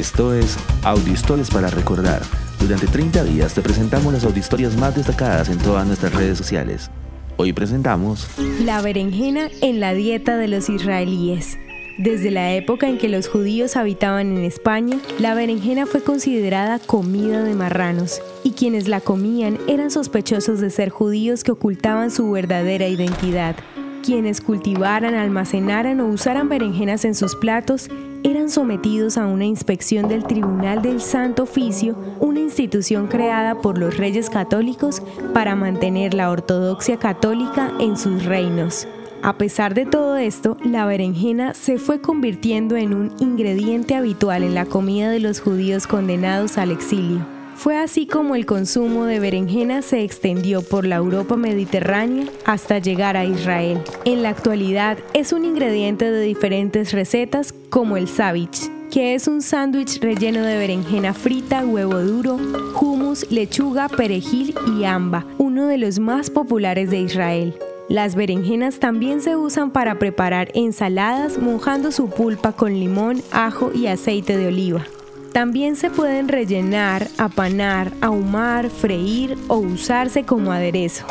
Esto 0.00 0.32
es 0.32 0.56
Audiohistorias 0.82 1.50
para 1.50 1.68
Recordar. 1.68 2.22
Durante 2.58 2.86
30 2.86 3.22
días 3.24 3.52
te 3.52 3.60
presentamos 3.60 4.14
las 4.14 4.24
audiohistorias 4.24 4.74
más 4.74 4.96
destacadas 4.96 5.50
en 5.50 5.58
todas 5.58 5.86
nuestras 5.86 6.14
redes 6.14 6.38
sociales. 6.38 6.90
Hoy 7.36 7.52
presentamos 7.52 8.26
La 8.64 8.80
berenjena 8.80 9.50
en 9.60 9.78
la 9.78 9.92
dieta 9.92 10.38
de 10.38 10.48
los 10.48 10.70
israelíes. 10.70 11.58
Desde 11.98 12.30
la 12.30 12.54
época 12.54 12.88
en 12.88 12.96
que 12.96 13.10
los 13.10 13.28
judíos 13.28 13.76
habitaban 13.76 14.34
en 14.38 14.42
España, 14.42 14.98
la 15.18 15.34
berenjena 15.34 15.84
fue 15.84 16.02
considerada 16.02 16.78
comida 16.78 17.44
de 17.44 17.54
marranos, 17.54 18.22
y 18.42 18.52
quienes 18.52 18.88
la 18.88 19.02
comían 19.02 19.58
eran 19.68 19.90
sospechosos 19.90 20.60
de 20.60 20.70
ser 20.70 20.88
judíos 20.88 21.44
que 21.44 21.52
ocultaban 21.52 22.10
su 22.10 22.30
verdadera 22.30 22.88
identidad. 22.88 23.54
Quienes 24.02 24.40
cultivaran, 24.40 25.14
almacenaran 25.14 26.00
o 26.00 26.06
usaran 26.06 26.48
berenjenas 26.48 27.04
en 27.04 27.14
sus 27.14 27.36
platos 27.36 27.88
eran 28.22 28.48
sometidos 28.48 29.18
a 29.18 29.26
una 29.26 29.44
inspección 29.44 30.08
del 30.08 30.24
Tribunal 30.24 30.80
del 30.80 31.00
Santo 31.00 31.42
Oficio, 31.42 31.96
una 32.18 32.40
institución 32.40 33.08
creada 33.08 33.56
por 33.56 33.76
los 33.76 33.98
reyes 33.98 34.30
católicos 34.30 35.02
para 35.34 35.54
mantener 35.54 36.14
la 36.14 36.30
ortodoxia 36.30 36.98
católica 36.98 37.72
en 37.78 37.96
sus 37.96 38.24
reinos. 38.24 38.88
A 39.22 39.36
pesar 39.36 39.74
de 39.74 39.84
todo 39.84 40.16
esto, 40.16 40.56
la 40.64 40.86
berenjena 40.86 41.52
se 41.52 41.78
fue 41.78 42.00
convirtiendo 42.00 42.76
en 42.76 42.94
un 42.94 43.14
ingrediente 43.18 43.94
habitual 43.94 44.44
en 44.44 44.54
la 44.54 44.64
comida 44.64 45.10
de 45.10 45.20
los 45.20 45.40
judíos 45.40 45.86
condenados 45.86 46.56
al 46.56 46.70
exilio. 46.70 47.39
Fue 47.60 47.76
así 47.76 48.06
como 48.06 48.36
el 48.36 48.46
consumo 48.46 49.04
de 49.04 49.20
berenjena 49.20 49.82
se 49.82 50.02
extendió 50.02 50.62
por 50.62 50.86
la 50.86 50.96
Europa 50.96 51.36
mediterránea 51.36 52.24
hasta 52.46 52.78
llegar 52.78 53.18
a 53.18 53.26
Israel. 53.26 53.82
En 54.06 54.22
la 54.22 54.30
actualidad 54.30 54.96
es 55.12 55.34
un 55.34 55.44
ingrediente 55.44 56.10
de 56.10 56.22
diferentes 56.22 56.94
recetas 56.94 57.52
como 57.68 57.98
el 57.98 58.08
savich, 58.08 58.70
que 58.90 59.14
es 59.14 59.28
un 59.28 59.42
sándwich 59.42 60.00
relleno 60.00 60.42
de 60.42 60.56
berenjena 60.56 61.12
frita, 61.12 61.62
huevo 61.66 61.98
duro, 61.98 62.38
hummus, 62.80 63.30
lechuga, 63.30 63.90
perejil 63.90 64.54
y 64.78 64.84
amba, 64.84 65.26
uno 65.36 65.66
de 65.66 65.76
los 65.76 65.98
más 65.98 66.30
populares 66.30 66.88
de 66.88 67.00
Israel. 67.00 67.54
Las 67.90 68.14
berenjenas 68.14 68.78
también 68.78 69.20
se 69.20 69.36
usan 69.36 69.70
para 69.70 69.98
preparar 69.98 70.50
ensaladas 70.54 71.36
mojando 71.36 71.92
su 71.92 72.08
pulpa 72.08 72.52
con 72.52 72.72
limón, 72.72 73.20
ajo 73.32 73.70
y 73.74 73.88
aceite 73.88 74.38
de 74.38 74.46
oliva. 74.46 74.86
También 75.32 75.76
se 75.76 75.90
pueden 75.90 76.26
rellenar, 76.26 77.06
apanar, 77.16 77.92
ahumar, 78.00 78.68
freír 78.68 79.38
o 79.46 79.58
usarse 79.58 80.24
como 80.24 80.50
aderezo. 80.50 81.06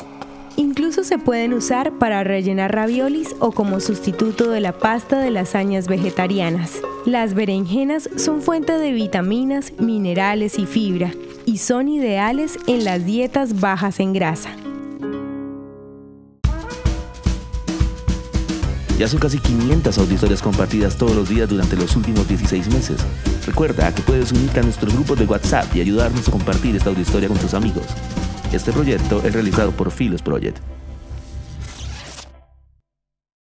Incluso 0.57 1.05
se 1.05 1.17
pueden 1.17 1.53
usar 1.53 1.93
para 1.93 2.25
rellenar 2.25 2.75
raviolis 2.75 3.33
o 3.39 3.53
como 3.53 3.79
sustituto 3.79 4.51
de 4.51 4.59
la 4.59 4.73
pasta 4.73 5.19
de 5.19 5.31
lasañas 5.31 5.87
vegetarianas. 5.87 6.81
Las 7.05 7.33
berenjenas 7.33 8.09
son 8.17 8.41
fuente 8.41 8.73
de 8.73 8.91
vitaminas, 8.91 9.71
minerales 9.79 10.59
y 10.59 10.65
fibra 10.65 11.13
y 11.45 11.59
son 11.59 11.87
ideales 11.87 12.59
en 12.67 12.83
las 12.83 13.05
dietas 13.05 13.61
bajas 13.61 14.01
en 14.01 14.11
grasa. 14.11 14.49
Ya 18.99 19.07
son 19.07 19.19
casi 19.21 19.39
500 19.39 19.97
audiohistorias 19.97 20.41
compartidas 20.41 20.97
todos 20.97 21.15
los 21.15 21.29
días 21.29 21.47
durante 21.47 21.77
los 21.77 21.95
últimos 21.95 22.27
16 22.27 22.67
meses. 22.67 22.97
Recuerda 23.49 23.91
que 23.95 24.03
puedes 24.03 24.31
unirte 24.31 24.59
a 24.59 24.63
nuestro 24.63 24.91
grupo 24.91 25.15
de 25.15 25.25
WhatsApp 25.25 25.75
y 25.75 25.81
ayudarnos 25.81 26.27
a 26.27 26.31
compartir 26.31 26.75
esta 26.75 26.89
audiohistoria 26.89 27.27
con 27.27 27.39
tus 27.39 27.55
amigos. 27.55 27.83
Este 28.53 28.71
proyecto 28.71 29.23
es 29.23 29.33
realizado 29.33 29.71
por 29.71 29.89
Philos 29.89 30.21
Project. 30.21 30.59